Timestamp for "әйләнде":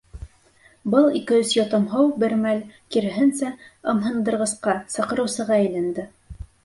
5.61-6.09